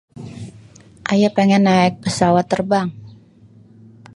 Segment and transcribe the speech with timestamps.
[1.11, 2.89] Ayè pengen naèk pesawat terbang